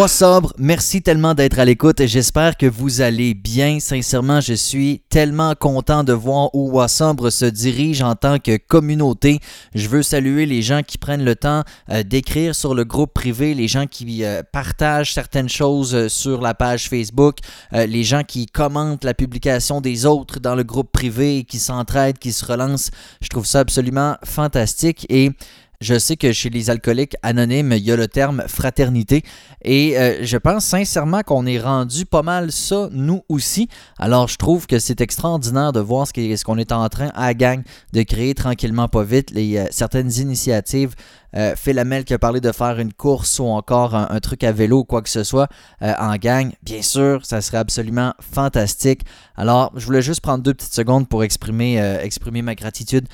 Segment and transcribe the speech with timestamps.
[0.00, 3.80] Wassobre, merci tellement d'être à l'écoute j'espère que vous allez bien.
[3.80, 9.40] Sincèrement, je suis tellement content de voir où Wassobre se dirige en tant que communauté.
[9.74, 13.52] Je veux saluer les gens qui prennent le temps euh, d'écrire sur le groupe privé,
[13.52, 17.36] les gens qui euh, partagent certaines choses euh, sur la page Facebook,
[17.70, 22.32] les gens qui commentent la publication des autres dans le groupe privé, qui s'entraident, qui
[22.32, 22.90] se relancent.
[23.20, 25.32] Je trouve ça absolument fantastique et
[25.80, 29.22] je sais que chez les alcooliques anonymes, il y a le terme fraternité
[29.62, 33.68] et euh, je pense sincèrement qu'on est rendu pas mal ça, nous aussi.
[33.98, 37.62] Alors je trouve que c'est extraordinaire de voir ce qu'on est en train à gang
[37.92, 40.94] de créer tranquillement pas vite, les, euh, certaines initiatives.
[41.36, 44.80] Euh, Philamel qui a parlé de faire une course ou encore un, truc à vélo
[44.80, 45.48] ou quoi que ce soit
[45.80, 49.02] euh, en gang, bien sûr, ça serait absolument fantastique.
[49.36, 53.06] Alors, je voulais juste prendre deux petites secondes pour exprimer, exprimer ma gratitude.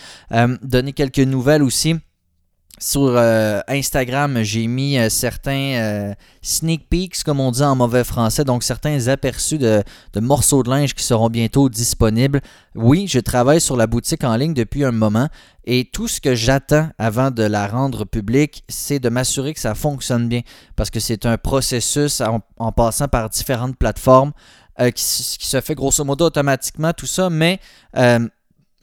[0.63, 1.97] donner quelques nouvelles aussi.
[2.79, 8.05] Sur euh, Instagram, j'ai mis euh, certains euh, sneak peeks, comme on dit en mauvais
[8.05, 9.83] français, donc certains aperçus de,
[10.21, 12.43] morceaux de linge qui seront bientôt disponibles.
[12.75, 15.29] Oui, je travaille sur la boutique en ligne depuis un moment
[15.65, 19.75] et tout ce que j'attends avant de la rendre publique, c'est de m'assurer que ça
[19.75, 20.43] fonctionne bien
[20.77, 24.33] parce que c'est un processus en, passant par différentes plateformes.
[24.79, 27.59] qui, qui, se fait grosso modo automatiquement, tout ça, mais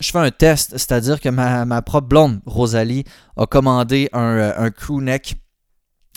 [0.04, 3.04] je fais un test, c'est-à-dire que ma, propre blonde, Rosalie,
[3.38, 5.36] a commandé un, euh, un crew neck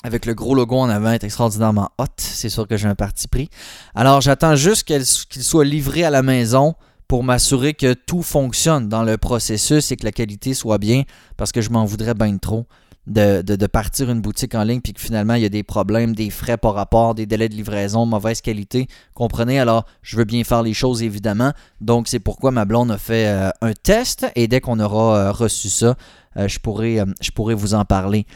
[0.03, 2.05] avec le gros logo en avant, est extraordinairement hot.
[2.19, 3.49] C'est sûr que j'ai un parti pris.
[3.95, 6.75] Alors, j'attends juste qu'il soit livré à la maison
[7.09, 11.03] pour m'assurer que tout fonctionne dans le processus et que la qualité soit bien,
[11.37, 12.67] parce que je m'en voudrais bien trop
[13.07, 16.31] de, partir une boutique en ligne puis que finalement il y a des problèmes, des
[16.31, 18.89] frais par rapport, des délais de livraison, mauvaise qualité.
[19.15, 19.61] Comprenez?
[19.61, 21.53] Alors, je veux bien faire les choses évidemment.
[21.81, 25.33] Donc, c'est pourquoi ma blonde a fait euh, un test et dès qu'on aura euh,
[25.33, 25.97] reçu ça,
[26.37, 28.27] euh, je, pourrai, je pourrai vous en parler.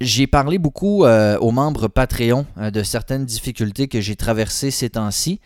[0.00, 5.40] j'ai parlé beaucoup aux membres Patreon de certaines difficultés que j'ai traversées ces temps-ci.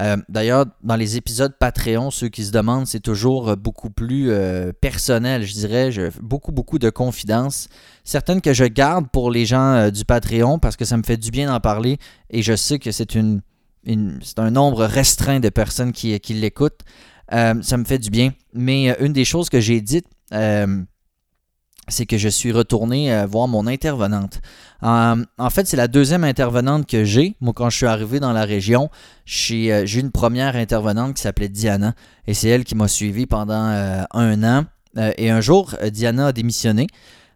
[0.00, 4.30] Euh, d'ailleurs, dans les épisodes Patreon, ceux qui se demandent, c'est toujours euh, beaucoup plus
[4.30, 7.68] euh, personnel, je dirais, beaucoup, beaucoup de confidences.
[8.04, 11.30] Certaines que je garde pour les gens du Patreon parce que ça me fait du
[11.30, 11.98] bien d'en parler
[12.30, 16.80] et je sais que c'est un nombre restreint de personnes qui l'écoutent.
[17.30, 18.32] ça me fait du bien.
[18.54, 20.06] Mais une des choses que j'ai dites,
[21.88, 24.40] c'est que je suis retourné euh, voir mon intervenante.
[24.82, 27.36] en fait, c'est la deuxième intervenante que j'ai.
[27.40, 28.88] Moi, quand je suis arrivé dans la région,
[29.24, 31.94] j'ai euh, eu une première intervenante qui s'appelait Diana.
[32.26, 34.64] Et c'est elle qui m'a suivi pendant euh, un an.
[34.96, 36.86] et un jour, Diana a démissionné.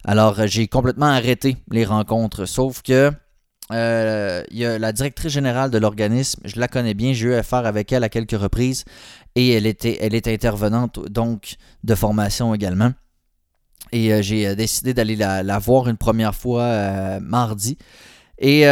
[0.05, 2.47] Alors, j'ai complètement arrêté les rencontres.
[2.47, 3.11] Sauf que
[3.73, 7.93] y a la directrice générale de l'organisme, je la connais bien, j'ai eu affaire avec
[7.93, 8.85] elle à quelques reprises.
[9.35, 12.93] Et elle était, elle est intervenante donc de formation également.
[13.93, 17.79] Et euh, j'ai euh, décidé d'aller la, voir une première fois euh, mardi.
[18.39, 18.67] Et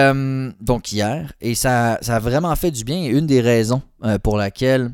[0.61, 1.33] donc hier.
[1.41, 2.99] Et ça, ça, a vraiment fait du bien.
[2.99, 3.81] Et une des raisons
[4.23, 4.93] pour laquelle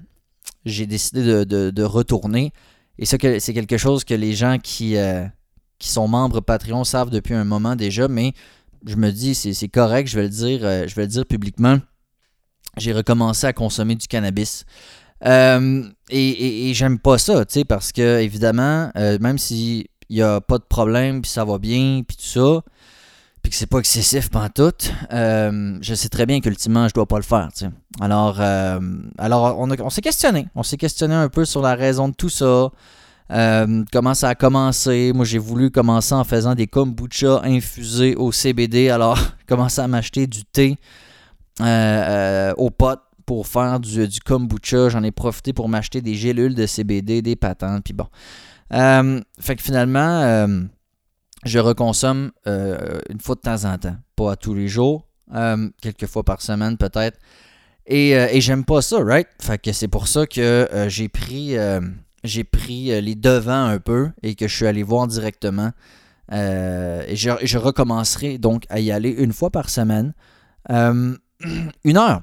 [0.65, 2.53] j'ai décidé de, retourner.
[2.97, 4.95] Et ça, c'est quelque chose que les gens qui,
[5.81, 8.07] qui sont membres Patreon savent depuis un moment déjà.
[8.07, 8.33] Mais
[8.87, 11.79] je me dis, c'est correct, je vais le dire, je vais le dire publiquement.
[12.77, 14.67] J'ai recommencé à consommer du cannabis.
[15.21, 20.59] et, j'aime pas ça, tu sais, parce que évidemment, même si il n'y a pas
[20.59, 22.63] de problème, puis ça va bien, puis tout ça,
[23.43, 24.73] puis que c'est pas excessif tout,
[25.13, 27.49] euh, je sais très bien qu'ultimement, je dois pas le faire.
[28.01, 28.81] Alors, euh,
[29.19, 30.49] alors on, s'est questionné.
[30.57, 32.71] On s'est questionné un peu sur la raison de tout ça.
[33.31, 35.13] Euh, comment ça a commencé?
[35.15, 38.91] Moi, j'ai voulu commencer en faisant des kombucha infusés au CBD.
[38.91, 40.77] Alors, commencer à m'acheter du thé
[41.61, 44.89] au pot pour faire du, du kombucha.
[44.89, 47.85] J'en ai profité pour m'acheter des gélules de CBD, des patentes.
[47.85, 48.07] Puis bon,
[48.73, 50.63] euh, fait que finalement, euh,
[51.45, 53.97] je reconsomme euh, une fois de temps en temps.
[54.17, 55.07] Pas tous les jours,
[55.81, 57.19] quelques fois par semaine peut-être.
[57.87, 59.27] Et, j'aime pas ça, right?
[59.41, 61.57] Fait que c'est pour ça que j'ai pris,
[62.53, 65.73] pris les devants un peu et que je suis allé voir directement.
[66.31, 70.13] et je, recommencerai donc à y aller une fois par semaine.
[70.69, 72.23] une heure.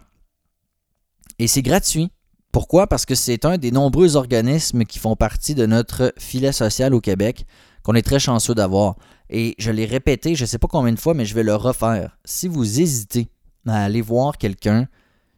[1.40, 2.12] Et c'est gratuit.
[2.58, 2.88] Pourquoi?
[2.88, 7.00] Parce que c'est un des nombreux organismes qui font partie de notre filet social au
[7.00, 7.46] Québec
[7.84, 8.96] qu'on est très chanceux d'avoir.
[9.30, 11.54] Et je l'ai répété, je ne sais pas combien de fois, mais je vais le
[11.54, 12.18] refaire.
[12.26, 13.28] Si vous hésitez
[13.68, 14.88] à aller voir quelqu'un,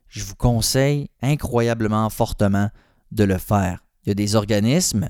[0.07, 2.69] je vous conseille incroyablement fortement
[3.11, 3.83] de le faire.
[4.05, 5.09] Il y a des organismes,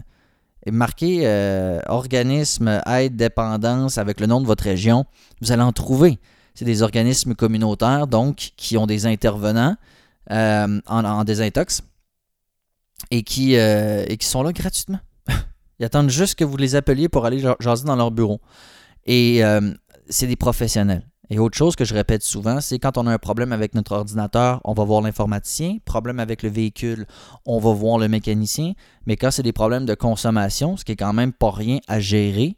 [0.65, 5.06] marquez euh, organisme, aide, dépendance avec le nom de votre région,
[5.41, 6.17] vous allez en trouver.
[6.56, 9.75] C'est des organismes communautaires, donc, qui ont des intervenants
[10.31, 11.83] euh, en, en désintox
[13.11, 14.99] et qui, euh, et qui sont là gratuitement.
[15.79, 18.39] Ils attendent juste que vous les appeliez pour aller jaser dans leur bureau.
[19.05, 19.73] Et euh,
[20.09, 21.05] c'est des professionnels.
[21.31, 23.91] Et autre chose que je répète souvent, c'est quand on a un problème avec notre
[23.91, 25.77] ordinateur, on va voir l'informaticien.
[25.85, 27.05] Problème avec le véhicule,
[27.45, 28.73] on va voir le mécanicien.
[29.05, 31.99] Mais quand c'est des problèmes de consommation, ce qui est quand même pas rien à
[31.99, 32.57] gérer,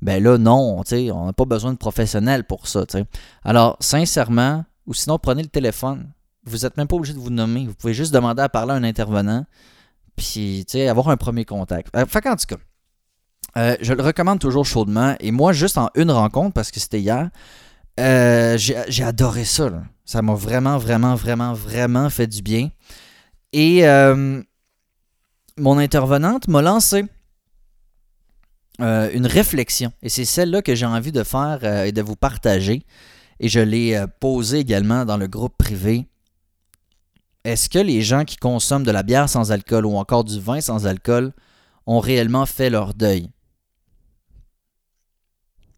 [0.00, 2.84] ben là, non, on n'a pas besoin de professionnels pour ça.
[3.44, 6.12] Alors, sincèrement, ou sinon, prenez le téléphone.
[6.44, 7.66] Vous n'êtes même pas obligé de vous nommer.
[7.66, 9.44] Vous pouvez juste demander à parler à un intervenant,
[10.16, 11.94] puis avoir un premier contact.
[11.94, 12.56] Euh, fait qu'en tout cas,
[13.56, 15.14] euh, je le recommande toujours chaudement.
[15.20, 17.30] Et moi, juste en une rencontre, parce que c'était hier,
[18.00, 19.70] euh, j'ai adoré ça.
[20.04, 22.70] Ça m'a vraiment, vraiment, vraiment, vraiment fait du bien.
[23.52, 23.84] Et
[25.58, 27.04] mon intervenante m'a lancé
[28.78, 29.90] une réflexion.
[30.02, 32.82] Et c'est celle-là que j'ai envie de faire et de vous partager.
[33.40, 36.06] Et je l'ai posée également dans le groupe privé.
[37.46, 40.60] Est-ce que les gens qui consomment de la bière sans alcool ou encore du vin
[40.60, 41.32] sans alcool
[41.86, 43.30] ont réellement fait leur deuil?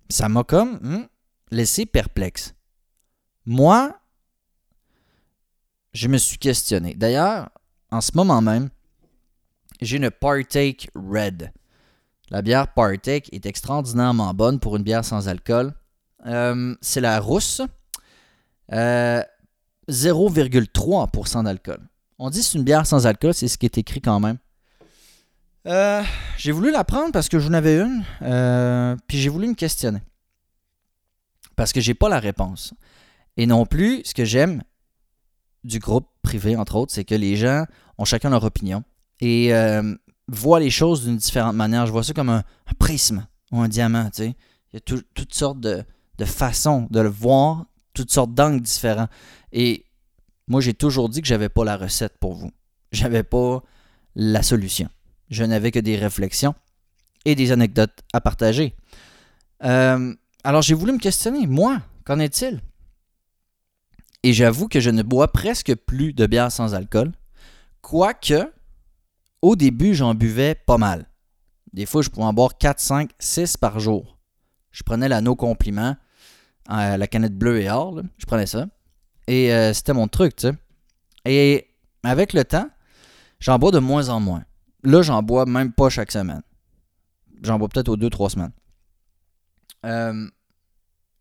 [0.08, 0.78] Ça m'a comme...
[0.80, 1.04] Hmm,
[1.50, 2.54] laissé perplexe.
[3.44, 4.00] Moi,
[5.92, 6.94] je me suis questionné.
[6.94, 7.50] D'ailleurs,
[7.90, 8.70] en ce moment même,
[9.82, 11.52] j'ai une Partake Red.
[12.30, 15.74] La bière Partake est extraordinairement bonne pour une bière sans alcool.
[16.24, 17.60] Euh, c'est la rousse.
[19.88, 21.80] 0,3% euh, d'alcool.
[22.18, 24.38] On dit c'est une bière sans alcool, c'est ce qui est écrit quand même.
[25.66, 26.02] Euh,
[26.36, 30.00] j'ai voulu la prendre parce que je avais une, puis j'ai voulu me questionner
[31.58, 32.72] parce que j'ai pas la réponse.
[33.36, 34.62] Et non plus, ce que j'aime
[35.64, 37.64] du groupe privé, entre autres, c'est que les gens
[37.98, 38.84] ont chacun leur opinion
[39.20, 39.94] et euh,
[40.28, 41.84] voient les choses d'une différente manière.
[41.86, 42.44] Je vois ça comme un,
[42.78, 44.36] prisme ou un diamant, tu sais.
[44.72, 45.84] Il y a toutes sortes de,
[46.24, 47.66] façons de le voir,
[47.98, 49.08] toutes sortes d'angles différents.
[49.52, 49.84] Et
[50.46, 52.52] moi, j'ai toujours dit que j'avais pas la recette pour vous.
[52.92, 53.60] J'avais pas
[54.14, 54.88] la solution.
[55.30, 56.54] Je n'avais que des réflexions
[57.24, 58.76] et des anecdotes à partager.
[59.64, 60.14] Euh,
[60.44, 62.60] alors j'ai voulu me questionner, moi, qu'en est-il?
[64.22, 67.12] Et j'avoue que je ne bois presque plus de bière sans alcool,
[67.80, 68.52] quoique
[69.42, 71.06] au début j'en buvais pas mal.
[71.72, 74.18] Des fois je pouvais en boire 4, 5, 6 par jour.
[74.70, 75.96] Je prenais la No Compliment,
[76.70, 78.66] euh, la canette bleue et or, je prenais ça.
[79.26, 80.54] Et euh, c'était mon truc, tu sais.
[81.24, 81.68] Et
[82.02, 82.68] avec le temps,
[83.40, 84.44] j'en bois de moins en moins.
[84.82, 86.42] Là, j'en bois même pas chaque semaine.
[87.42, 88.52] J'en bois peut-être aux 2-3 semaines.
[89.84, 90.28] Euh,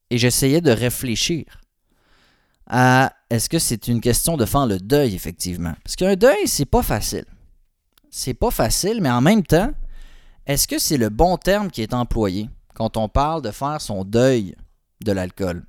[0.10, 1.46] et j'essayais de réfléchir
[2.66, 5.74] à est-ce que c'est une question de faire le deuil, effectivement?
[5.84, 7.26] Parce qu'un deuil, c'est pas facile.
[8.10, 9.72] C'est pas facile, mais en même temps,
[10.46, 14.04] est-ce que c'est le bon terme qui est employé quand on parle de faire son
[14.06, 14.56] deuil?
[15.02, 15.66] De l'alcool?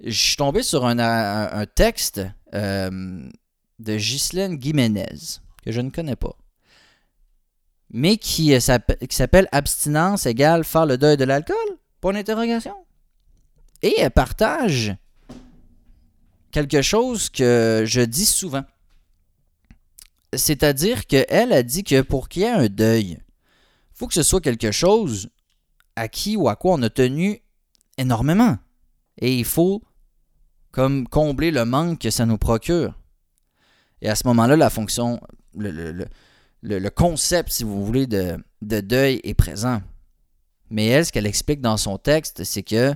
[0.00, 2.20] Je suis tombé sur un, texte
[2.54, 3.28] euh,
[3.78, 6.36] de Ghislaine Guiménez, que je ne connais pas
[7.94, 11.56] mais qui, euh, s'appelle Abstinence égale faire le deuil de l'alcool?
[13.82, 14.96] Et elle partage
[16.50, 18.64] quelque chose que je dis souvent.
[20.34, 24.24] C'est-à-dire qu'elle a dit que pour qu'il y ait un deuil, il faut que ce
[24.24, 25.30] soit quelque chose
[25.94, 27.40] à qui ou à quoi on a tenu
[27.98, 28.58] énormément.
[29.18, 29.82] Et il faut
[31.10, 32.98] combler le manque que ça nous procure.
[34.02, 35.20] Et à ce moment-là, la fonction,
[35.56, 39.82] le, concept, si vous voulez, de, deuil est présent.
[40.70, 42.94] Mais elle, ce qu'elle explique dans son texte, c'est que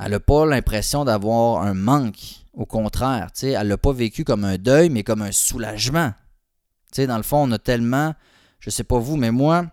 [0.00, 2.44] elle n'a pas l'impression d'avoir un manque.
[2.52, 6.12] Au contraire, elle l'a pas vécu comme un deuil, mais comme un soulagement.
[6.96, 8.14] dans le fond, on a tellement,
[8.60, 9.66] je sais pas vous, mais moi,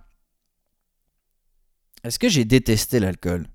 [2.03, 3.47] est-ce que j'ai détesté l'alcool?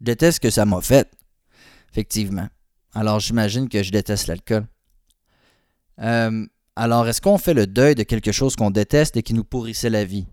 [0.00, 1.10] Je déteste ce que ça m'a fait,
[1.90, 2.48] effectivement.
[2.94, 4.66] Alors j'imagine que je déteste l'alcool.
[6.00, 6.46] Euh,
[6.80, 9.90] alors, est-ce qu'on fait le deuil de quelque chose qu'on déteste et qui nous pourrissait
[9.90, 10.26] la vie?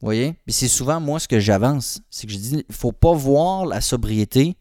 [0.00, 0.36] Vous voyez?
[0.46, 2.00] C'est souvent moi ce que j'avance.
[2.10, 4.56] C'est que je dis, il ne faut pas voir la sobriété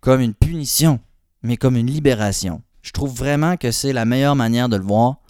[0.00, 0.98] comme une punition,
[1.42, 2.62] mais comme une libération.
[2.82, 5.20] Je trouve vraiment que c'est la meilleure manière de le voir.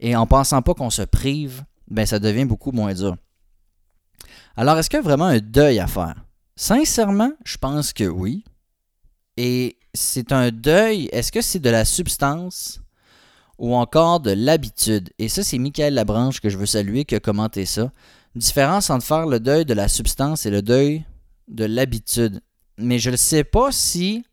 [0.00, 3.16] Et en pensant pas qu'on se prive, ben ça devient beaucoup moins dur.
[4.56, 6.14] Alors, est-ce qu'il y a vraiment un deuil à faire?
[6.56, 8.44] Sincèrement, je pense que oui.
[9.36, 12.80] Et c'est un deuil, est-ce que c'est de la substance
[13.58, 15.10] ou encore de l'habitude?
[15.18, 17.92] Et ça, c'est Michael Labranche que je veux saluer qui a commenté ça.
[18.34, 21.04] Différence entre faire le deuil de la substance et le deuil
[21.48, 22.40] de l'habitude.
[22.78, 24.24] Mais je ne sais pas si.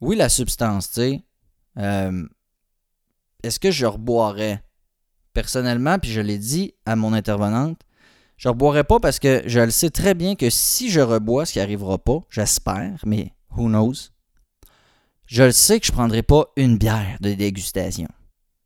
[0.00, 1.22] Oui, la substance, tu sais.
[1.78, 2.26] Euh,
[3.42, 4.62] est-ce que je reboirais?
[5.32, 7.80] Personnellement, puis je l'ai dit à mon intervenante,
[8.36, 11.46] je ne reboirais pas parce que je le sais très bien que si je rebois,
[11.46, 14.10] ce qui n'arrivera pas, j'espère, mais who knows,
[15.26, 18.08] je le sais que je ne prendrai pas une bière de dégustation.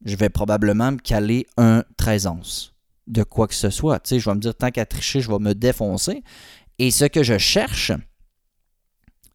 [0.04, 2.74] Je vais probablement me caler un 13 onces
[3.06, 4.00] de quoi que ce soit.
[4.08, 6.22] Je vais me dire, tant qu'à tricher, je vais me défoncer.
[6.78, 7.92] Et ce que je cherche,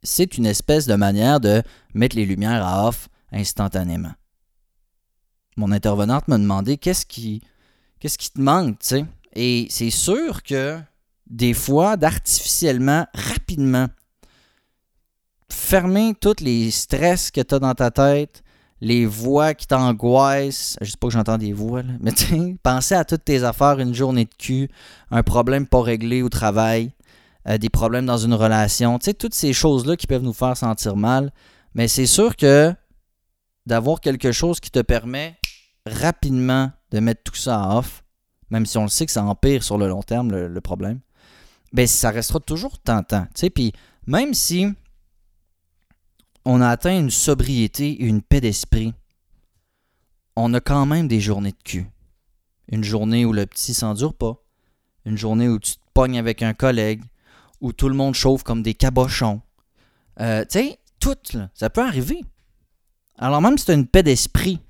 [0.02, 1.62] c'est une espèce de manière de
[1.94, 4.12] mettre les lumières à off instantanément.
[5.56, 7.42] Mon intervenante m'a demandé qu'est-ce qui,
[7.98, 9.04] qu'est-ce qui te manque, tu sais?
[9.36, 10.80] Et c'est sûr que
[11.26, 13.86] des fois, d'artificiellement, rapidement,
[15.50, 18.42] fermer tous les stress que tu as dans ta tête,
[18.80, 20.78] les voix qui t'angoissent.
[20.80, 22.12] Je sais pas que j'entends des voix, là, mais
[22.62, 24.70] penser à toutes tes affaires, une journée de cul,
[25.10, 26.92] un problème pas réglé au travail,
[27.46, 30.56] euh, des problèmes dans une relation, tu sais, toutes ces choses-là qui peuvent nous faire
[30.56, 31.30] sentir mal.
[31.74, 32.72] Mais c'est sûr que
[33.66, 35.36] d'avoir quelque chose qui te permet
[35.84, 38.02] rapidement de mettre tout ça off,
[38.50, 41.00] même si on le sait que ça empire sur le long terme le, problème,
[41.72, 43.26] ben ça restera toujours tentant.
[43.54, 43.72] Puis
[44.06, 44.68] même si
[46.44, 48.94] on a atteint une sobriété une paix d'esprit,
[50.36, 51.90] on a quand même des journées de cul.
[52.68, 54.36] Une journée où le petit s'endure pas.
[55.04, 57.02] Une journée où tu te pognes avec un collègue.
[57.60, 59.40] Où tout le monde chauffe comme des cabochons.
[60.20, 61.16] Euh, tu sais, tout,
[61.54, 62.22] ça peut arriver.
[63.18, 64.60] Alors même si tu as une paix d'esprit,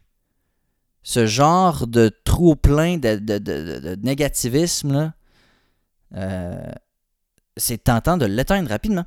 [1.06, 5.14] ce genre de trou plein de, négativisme,
[6.16, 6.68] euh,
[7.56, 9.04] c'est tentant de l'éteindre rapidement.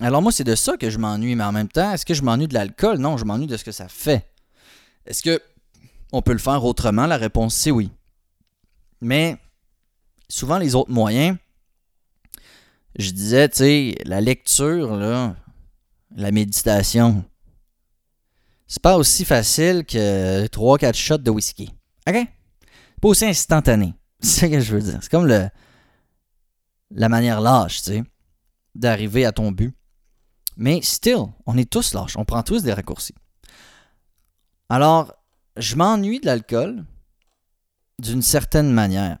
[0.00, 2.22] Alors moi, c'est de ça que je m'ennuie, mais en même temps, est-ce que je
[2.22, 2.96] m'ennuie de l'alcool?
[2.96, 4.32] Non, je m'ennuie de ce que ça fait.
[5.04, 5.42] Est-ce que
[6.10, 7.04] on peut le faire autrement?
[7.04, 7.90] La réponse, c'est oui.
[9.02, 9.36] Mais
[10.26, 11.36] souvent, les autres moyens,
[12.98, 15.36] je disais, tu sais, la lecture, là,
[16.16, 17.26] la méditation,
[18.70, 21.74] c'est pas aussi facile que 3-4 shots de whisky.
[22.08, 22.14] OK?
[22.14, 23.94] C'est pas aussi instantané.
[24.20, 24.98] C'est ce que je veux dire.
[25.02, 25.48] C'est comme le,
[26.92, 28.04] la manière lâche, tu sais,
[28.76, 29.74] d'arriver à ton but.
[30.56, 33.16] Mais still, on est tous lâches, on prend tous des raccourcis.
[34.68, 35.14] Alors,
[35.56, 36.84] je m'ennuie de l'alcool
[37.98, 39.18] d'une certaine manière.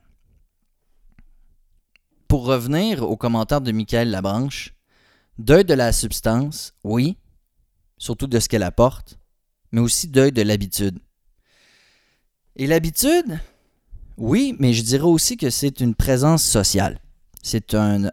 [2.28, 4.76] Pour revenir aux commentaires de Michael Labranche,
[5.38, 7.18] deuil de la substance, oui,
[7.98, 9.19] surtout de ce qu'elle apporte,
[9.72, 10.98] mais aussi deuil de l'habitude.
[12.56, 13.40] Et l'habitude,
[14.16, 17.00] oui, mais je dirais aussi que c'est une présence sociale.
[17.42, 18.10] C'est un,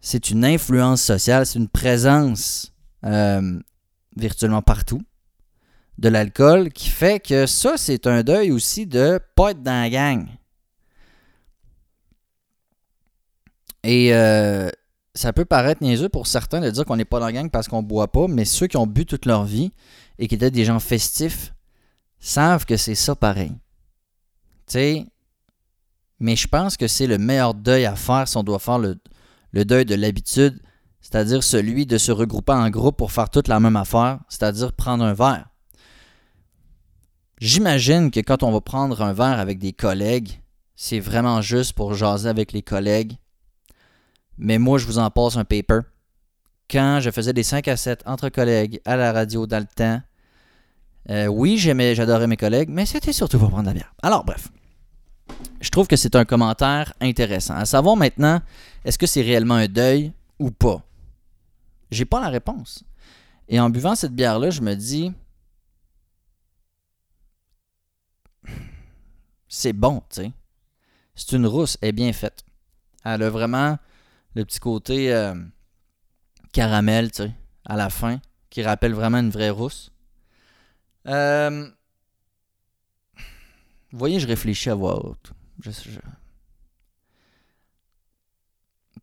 [0.00, 2.72] c'est une influence sociale, c'est une présence
[3.04, 3.58] euh,
[4.16, 5.02] virtuellement partout
[5.96, 9.88] de l'alcool qui fait que ça, c'est un deuil aussi de pas être dans la
[9.88, 10.26] gang.
[13.82, 14.70] Et euh,
[15.14, 17.68] ça peut paraître niaiseux pour certains de dire qu'on n'est pas dans la gang parce
[17.68, 19.72] qu'on ne boit pas, mais ceux qui ont bu toute leur vie
[20.18, 21.54] et qui étaient des gens festifs
[22.18, 23.52] savent que c'est ça pareil.
[24.66, 25.06] Tu sais,
[26.18, 28.96] mais je pense que c'est le meilleur deuil à faire si on doit faire le,
[29.52, 30.60] le deuil de l'habitude,
[31.00, 35.04] c'est-à-dire celui de se regrouper en groupe pour faire toute la même affaire, c'est-à-dire prendre
[35.04, 35.48] un verre.
[37.40, 40.40] J'imagine que quand on va prendre un verre avec des collègues,
[40.76, 43.16] c'est vraiment juste pour jaser avec les collègues.
[44.38, 45.80] Mais moi, je vous en passe un paper.
[46.70, 50.00] Quand je faisais des 5 à 7 entre collègues à la radio dans le temps,
[51.10, 53.94] euh, oui, j'aimais, j'adorais mes collègues, mais c'était surtout pour prendre la bière.
[54.02, 54.48] Alors, bref
[55.60, 57.54] je trouve que c'est un commentaire intéressant.
[57.54, 58.40] À savoir maintenant,
[58.84, 60.82] est-ce que c'est réellement un deuil ou pas?
[61.90, 62.84] J'ai pas la réponse.
[63.48, 65.12] Et en buvant cette bière-là, je me dis,
[69.48, 70.32] c'est bon, tu sais.
[71.14, 72.44] C'est une rousse, elle est bien faite.
[73.04, 73.78] Elle a vraiment
[74.34, 75.34] le petit côté euh,
[76.52, 77.32] caramel, tu sais,
[77.64, 79.92] à la fin, qui rappelle vraiment une vraie rousse.
[81.06, 81.68] Euh,
[83.92, 85.32] vous voyez, je réfléchis à voix haute.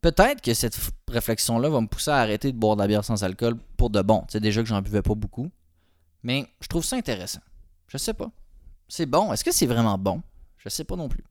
[0.01, 3.23] Peut-être que cette réflexion-là va me pousser à arrêter de boire de la bière sans
[3.23, 4.21] alcool pour de bon.
[4.21, 5.51] Tu sais, déjà que j'en buvais pas beaucoup.
[6.23, 7.41] Mais je trouve ça intéressant.
[7.87, 8.31] Je sais pas.
[8.87, 9.31] C'est bon.
[9.31, 10.21] Est-ce que c'est vraiment bon?
[10.57, 11.23] Je sais pas non plus.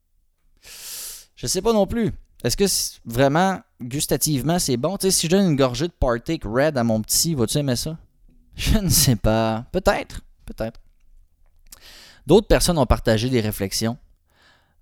[1.35, 2.11] Je sais pas non plus.
[2.43, 2.65] Est-ce que
[3.05, 4.97] vraiment, gustativement, c'est bon?
[4.97, 7.75] Tu sais, si je donne une gorgée de Partake Red à mon petit, vas-tu aimer
[7.75, 7.97] ça?
[8.55, 9.65] Je ne sais pas.
[9.71, 10.21] Peut-être.
[10.45, 10.79] Peut-être.
[12.27, 13.97] D'autres personnes ont partagé des réflexions.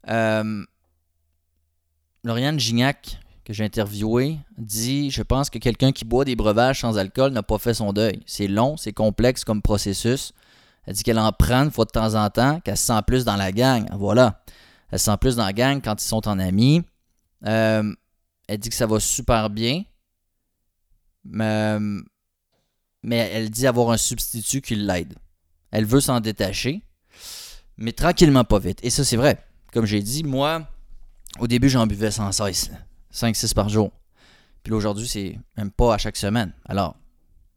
[0.10, 0.63] Euh,
[2.24, 6.98] Lauriane Gignac, que j'ai interviewé, dit Je pense que quelqu'un qui boit des breuvages sans
[6.98, 8.22] alcool n'a pas fait son deuil.
[8.25, 10.34] C'est long, c'est complexe comme processus.
[10.86, 13.24] Elle dit qu'elle en prend une fois de temps en temps, qu'elle se sent plus
[13.24, 13.86] dans la gang.
[13.94, 14.41] Voilà.
[14.91, 16.82] Elle se sent plus dans la gang quand ils sont en amis.
[17.46, 17.94] Euh,
[18.50, 19.84] elle dit que ça va super bien.
[21.24, 21.77] Mais,
[23.03, 25.13] mais elle dit avoir un substitut qui l'aide.
[25.72, 26.84] Elle veut s'en détacher
[27.79, 28.79] mais tranquillement pas vite.
[28.84, 29.39] Et ça, c'est vrai.
[29.74, 30.68] Comme j'ai dit, moi,
[31.39, 32.70] au début, j'en buvais sans cesse,
[33.13, 33.91] 5-6 par jour.
[34.63, 36.53] Puis aujourd'hui, c'est même pas à chaque semaine.
[36.65, 36.98] Alors,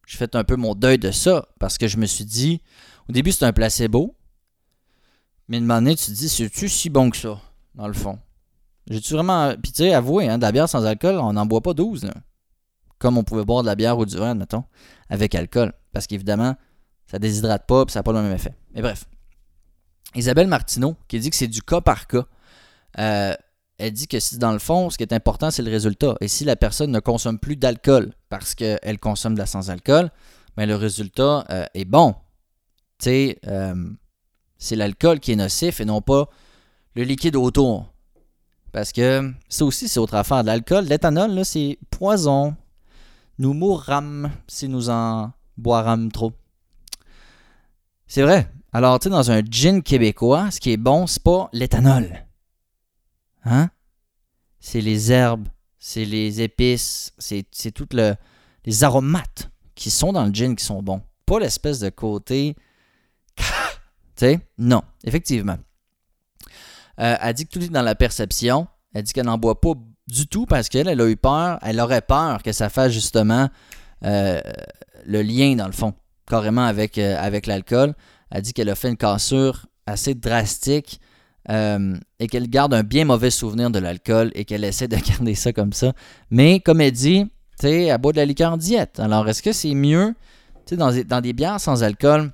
[0.07, 2.63] j'ai fait un peu mon deuil de ça parce que je me suis dit,
[3.09, 4.15] au début, c'est un placebo.
[5.49, 7.41] Mais une moment tu te dis, c'est-tu si bon que ça,
[7.75, 8.19] dans le fond?
[8.89, 9.55] J'ai-tu vraiment.
[9.63, 12.11] Puis tu sais, hein, de la bière sans alcool, on n'en boit pas 12.
[12.99, 14.65] comme on pouvait boire de la bière ou du vin, mettons,
[15.09, 15.73] avec alcool.
[15.93, 16.55] Parce qu'évidemment,
[17.07, 18.55] ça déshydrate pas et ça n'a pas le même effet.
[18.75, 19.05] Mais bref.
[20.15, 22.27] Isabelle Martineau, qui dit que c'est du cas par cas,
[22.99, 23.35] euh,
[23.79, 26.15] elle dit que si dans le fond, ce qui est important, c'est le résultat.
[26.21, 30.11] Et si la personne ne consomme plus d'alcool parce qu'elle consomme de la sans-alcool,
[30.57, 32.15] ben, le résultat euh, est bon.
[32.99, 33.75] Tu sais, euh,
[34.59, 36.29] c'est l'alcool qui est nocif et non pas
[36.95, 37.92] le liquide autour.
[38.73, 40.43] Parce que ça aussi, c'est autre affaire.
[40.43, 42.57] L'alcool, l'éthanol, c'est poison.
[43.39, 46.33] Nous mourrons si nous en boirons trop.
[48.07, 48.51] C'est vrai.
[48.73, 52.27] Alors, tu sais, dans un gin québécois, ce qui est bon, c'est pas l'éthanol.
[53.45, 53.69] Hein?
[54.61, 55.49] C'est les herbes,
[55.79, 60.83] c'est les épices, c'est, c'est toutes les aromates qui sont dans le gin qui sont
[60.83, 61.03] bons.
[61.27, 62.57] Pas l'espèce de côté.
[63.37, 63.45] tu
[64.17, 64.41] sais?
[64.57, 65.59] Non, effectivement.
[67.01, 68.67] Euh, elle dit que tout est dans la perception.
[68.95, 69.73] Elle dit qu'elle n'en boit pas
[70.09, 71.59] du tout parce qu'elle elle a eu peur.
[71.63, 73.49] Elle aurait peur que ça fasse justement
[74.05, 74.41] euh,
[75.07, 75.95] le lien, dans le fond,
[76.29, 77.95] carrément avec, euh, avec l'alcool.
[78.31, 81.01] Elle dit qu'elle a fait une cassure assez drastique
[81.49, 85.53] et qu'elle garde un bien mauvais souvenir de l'alcool et qu'elle essaie de garder ça
[85.53, 85.93] comme ça.
[86.31, 87.25] Mais comme elle dit,
[87.59, 89.01] tu sais, elle boit de la liqueur en diète.
[89.01, 90.15] Alors, est-ce que c'est mieux,
[90.67, 92.33] tu sais, dans, dans, des bières sans alcool,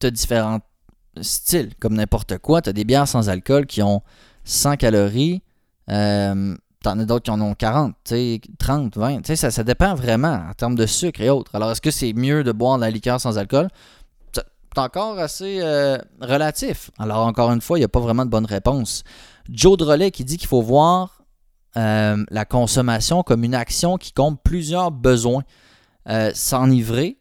[0.00, 0.60] tu as différents
[1.20, 2.62] style, comme n'importe quoi.
[2.62, 4.02] Tu as des bières sans alcool qui ont
[4.44, 5.42] 100 calories.
[5.90, 7.94] Euh, T'en as d'autres qui en ont 40,
[8.58, 9.34] 30, 20.
[9.36, 11.54] Ça, ça dépend vraiment en termes de sucre et autres.
[11.54, 13.68] Alors, est-ce que c'est mieux de boire de la liqueur sans alcool?
[14.34, 14.44] C'est
[14.76, 16.90] encore assez euh, relatif.
[16.98, 19.02] Alors, encore une fois, il n'y a pas vraiment de bonne réponse.
[19.48, 21.22] Joe Drolet qui dit qu'il faut voir
[21.78, 25.42] euh, la consommation comme une action qui compte plusieurs besoins.
[26.10, 27.16] Euh, s'enivrer,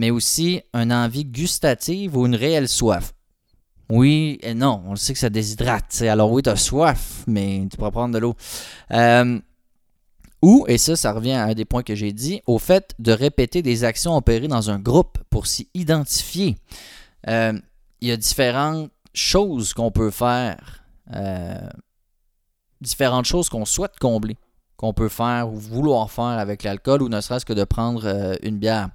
[0.00, 3.12] mais aussi une envie gustative ou une réelle soif.
[3.90, 6.00] Oui et non, on sait que ça déshydrate.
[6.00, 8.34] Alors oui, tu as soif, mais tu pourras prendre de l'eau.
[8.92, 9.38] Euh,
[10.40, 13.12] ou, et ça, ça revient à un des points que j'ai dit, au fait de
[13.12, 16.56] répéter des actions opérées dans un groupe pour s'y identifier.
[17.28, 17.52] Euh,
[18.00, 21.68] il y a différentes choses qu'on peut faire, euh,
[22.80, 24.38] différentes choses qu'on souhaite combler,
[24.78, 28.56] qu'on peut faire ou vouloir faire avec l'alcool ou ne serait-ce que de prendre une
[28.56, 28.88] bière.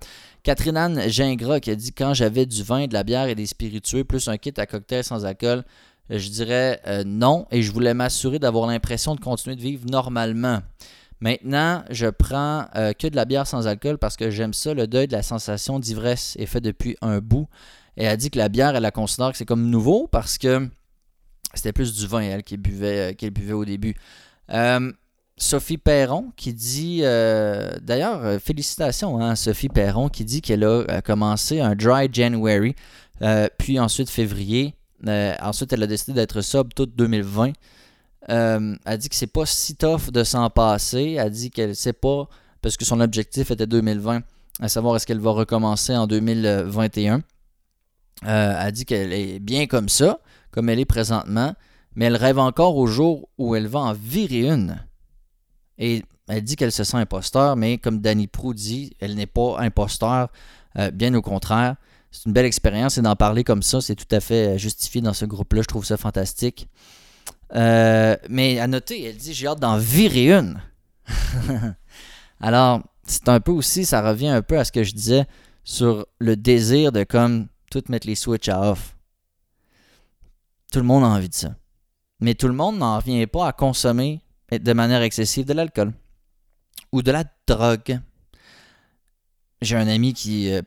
[0.45, 3.47] Catherine Anne Gingras qui a dit quand j'avais du vin, de la bière et des
[3.47, 5.63] spiritueux, plus un kit à cocktail sans alcool,
[6.11, 9.89] euh, je dirais euh, non et je voulais m'assurer d'avoir l'impression de continuer de vivre
[9.89, 10.59] normalement.
[11.19, 14.75] Maintenant, je prends euh, que de la bière sans alcool parce que j'aime ça.
[14.75, 17.47] Le deuil de la sensation d'ivresse est fait depuis un bout.
[17.97, 20.37] Et elle a dit que la bière, elle la considère que c'est comme nouveau parce
[20.37, 20.69] que
[21.55, 23.95] c'était plus du vin, elle, buvait, qu'elle buvait au début.
[25.37, 30.63] Sophie Perron qui dit, euh, d'ailleurs, euh, félicitations à hein, Sophie Perron qui dit qu'elle
[30.63, 32.75] a, euh, commencé un dry January,
[33.57, 34.75] puis ensuite février.
[35.41, 37.51] ensuite, elle a décidé d'être sobre toute 2020.
[38.27, 41.17] elle dit que c'est pas si tough de s'en passer.
[41.19, 42.27] Elle dit qu'elle sait pas,
[42.61, 44.21] parce que son objectif était 2020,
[44.61, 47.21] à savoir est-ce qu'elle va recommencer en 2021.
[48.23, 50.19] elle dit qu'elle est bien comme ça,
[50.51, 51.53] comme elle est présentement,
[51.95, 54.77] mais elle rêve encore au jour où elle va en virer une.
[55.77, 59.59] Et elle dit qu'elle se sent imposteur, mais comme Danny Prou dit, elle n'est pas
[59.59, 60.29] imposteur,
[60.77, 61.75] euh, bien au contraire.
[62.11, 65.13] C'est une belle expérience et d'en parler comme ça, c'est tout à fait justifié dans
[65.13, 65.61] ce groupe-là.
[65.61, 66.69] Je trouve ça fantastique.
[67.53, 70.61] Euh, mais à noter, elle dit J'ai hâte d'en virer une.
[72.39, 75.25] Alors, c'est un peu aussi, ça revient un peu à ce que je disais
[75.63, 78.95] sur le désir de comme tout mettre les switches à off.
[80.71, 81.55] Tout le monde a envie de ça.
[82.19, 85.93] Mais tout le monde n'en revient pas à consommer de manière excessive de l'alcool
[86.91, 87.99] ou de la drogue.
[89.61, 90.61] J'ai un ami qui euh,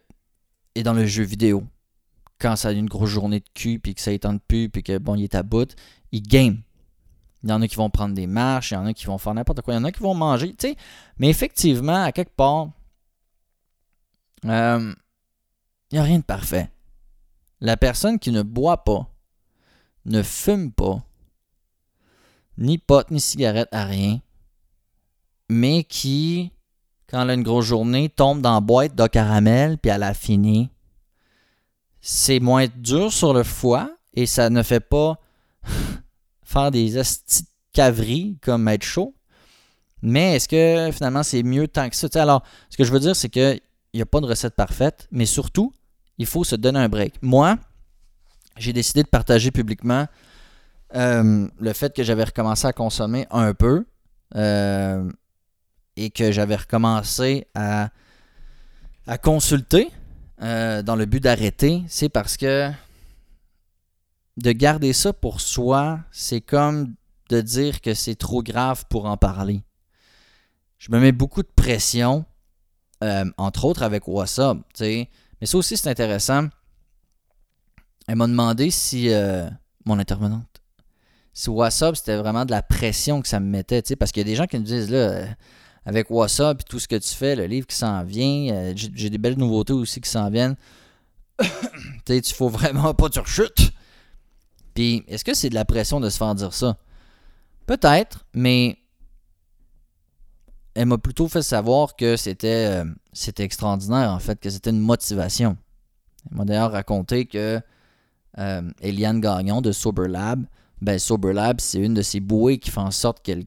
[0.75, 1.65] est dans le jeu vidéo.
[2.39, 4.99] Quand ça a une grosse journée de cul, puis que ça étend plus, puis que
[4.99, 5.75] bon, il est à bout,
[6.13, 6.63] il game.
[7.43, 9.19] Il y en a qui vont prendre des marches, il y en a qui vont
[9.19, 10.77] faire n'importe quoi, il y en a qui vont manger, tu sais.
[11.19, 12.71] Mais effectivement, à quelque part,
[14.45, 14.93] euh,
[15.91, 16.71] il n'y a rien de parfait.
[17.61, 19.09] La personne qui ne boit pas,
[20.05, 21.03] ne fume pas,
[22.59, 24.21] ni pote, ni cigarette, à rien,
[25.49, 26.53] mais qui,
[27.09, 30.13] quand elle a une grosse journée, tombe dans la boîte de caramel, puis elle a
[30.13, 30.69] fini.
[32.01, 35.19] C'est moins dur sur le foie et ça ne fait pas
[36.43, 37.01] faire des
[37.73, 39.15] caveries comme être chaud.
[40.03, 42.09] Mais est-ce que finalement c'est mieux tant que ça?
[42.15, 43.61] alors, ce que je veux dire, c'est qu'il
[43.95, 45.73] n'y a pas de recette parfaite, mais surtout,
[46.19, 47.15] il faut se donner un break.
[47.23, 47.59] Moi,
[48.57, 50.07] j'ai décidé de partager publiquement
[50.95, 53.87] euh, le fait que j'avais recommencé à consommer un peu
[54.35, 55.11] euh,
[55.97, 57.91] et que j'avais recommencé à,
[59.07, 59.91] à consulter
[60.41, 62.71] euh, dans le but d'arrêter, c'est parce que
[64.39, 66.95] de garder ça pour soi, c'est comme
[67.29, 69.63] de dire que c'est trop grave pour en parler.
[70.79, 72.25] je me mets beaucoup de pression,
[73.37, 75.11] entre autres avec WhatsApp, tu sais.
[75.41, 76.49] Mais ça aussi, c'est intéressant.
[78.07, 79.11] Elle m'a demandé si,
[79.85, 80.48] mon intervenante,
[81.39, 84.23] si WhatsApp, c'était vraiment de la pression que ça me mettait, tu sais, parce qu'il
[84.23, 85.27] y a des gens qui me disent, là, euh,
[85.87, 89.19] avec WhatsApp et tout ce que tu fais, le livre qui s'en vient, j'ai des
[89.19, 90.57] belles nouveautés aussi qui s'en viennent.
[91.39, 91.47] tu
[92.09, 93.71] sais, il faut vraiment pas tu rechutes.
[94.75, 96.77] Puis, est-ce que c'est de la pression de se faire dire ça?
[97.67, 98.77] Peut-être, mais
[100.75, 102.85] elle m'a plutôt fait savoir que c'était, euh,
[103.39, 105.57] extraordinaire, en fait, que c'était une motivation.
[106.33, 107.61] Elle m'a d'ailleurs raconté que
[108.39, 110.45] euh, Eliane Gagnon de Sober Lab,
[110.81, 113.47] ben Sober Lab, c'est une de ces bouées qui fait en sorte qu'elle,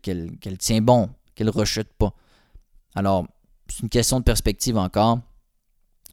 [0.58, 2.14] tient bon, qu'elle ne rechute pas.
[2.96, 3.26] Alors,
[3.70, 5.20] c'est une question de perspective encore.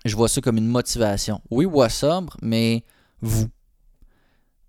[0.05, 1.41] Je vois ça comme une motivation.
[1.51, 2.85] Oui, moi sobre, mais
[3.21, 3.49] vous.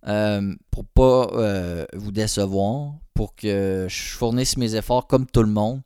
[0.07, 5.51] Euh, pour pas euh, vous décevoir, pour que je fournisse mes efforts comme tout le
[5.51, 5.81] monde.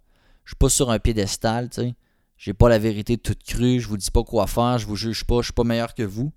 [0.45, 1.95] Je suis pas sur un piédestal, tu sais.
[2.37, 5.23] J'ai pas la vérité toute crue, je vous dis pas quoi faire, je vous juge
[5.23, 6.31] pas, je suis pas meilleur que vous.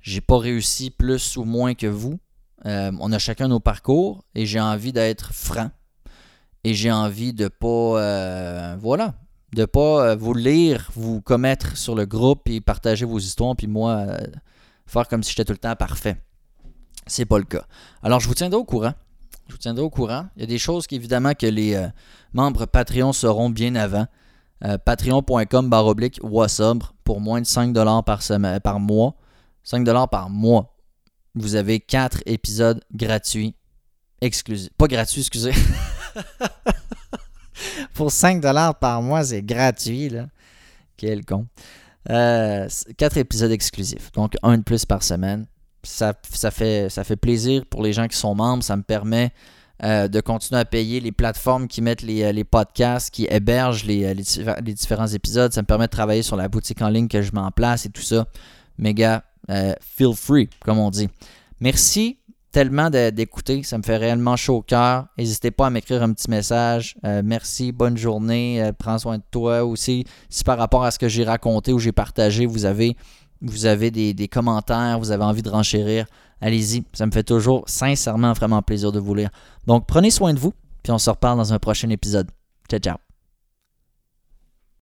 [0.00, 2.18] J'ai pas réussi plus ou moins que vous.
[2.66, 5.70] Euh, on a chacun nos parcours et j'ai envie d'être franc.
[6.64, 9.14] Et j'ai envie de pas voilà,
[9.54, 14.06] de pas vous lire, vous commettre sur le groupe et partager vos histoires puis moi
[14.86, 16.16] faire comme si j'étais tout le temps parfait.
[17.06, 17.64] C'est pas le cas.
[18.02, 18.94] Alors, je vous tiendrai au courant.
[19.48, 20.26] Je vous tiendrai au courant.
[20.36, 21.88] Il y a des choses qu'évidemment que les euh,
[22.32, 24.06] membres Patreon seront bien avant.
[24.64, 26.20] Euh, Patreon.com baroblique
[27.04, 29.14] pour moins de 5$ par, semaine, par mois.
[29.66, 30.73] 5$ par mois.
[31.34, 33.54] Vous avez 4 épisodes gratuits.
[34.20, 34.70] Exclusifs.
[34.78, 35.52] Pas gratuits, excusez.
[37.94, 40.28] pour 5$ par mois, c'est gratuit, là.
[40.96, 41.46] Quel con.
[42.06, 42.68] 4 euh,
[43.16, 44.12] épisodes exclusifs.
[44.12, 45.46] Donc, un de plus par semaine
[45.84, 48.62] ça, fait, plaisir pour les gens qui sont membres.
[48.62, 49.32] Ça me permet
[49.82, 54.14] euh, de continuer à payer les plateformes qui mettent les, euh, podcasts, qui hébergent euh,
[54.14, 55.52] les, différents épisodes.
[55.52, 57.86] Ça me permet de travailler sur la boutique en ligne que je mets en place
[57.86, 58.26] et tout ça.
[58.78, 59.24] Méga,
[59.80, 61.08] feel free, comme on dit.
[61.60, 62.18] Merci
[62.52, 63.62] tellement d'écouter.
[63.64, 65.06] Ça me fait réellement chaud au cœur.
[65.18, 66.96] N'hésitez pas à m'écrire un petit message.
[67.24, 68.70] merci, bonne journée.
[68.78, 70.04] prends soin de toi aussi.
[70.28, 72.96] Si par rapport à ce que j'ai raconté ou j'ai partagé, vous avez
[73.64, 76.06] avez des, commentaires, vous avez envie de renchérir,
[76.40, 76.84] allez-y.
[76.92, 79.30] Ça me fait toujours sincèrement vraiment plaisir de vous lire.
[79.66, 80.52] Donc prenez soin de vous,
[80.82, 82.30] puis on se reparle dans un prochain épisode.
[82.68, 83.13] Ciao, ciao.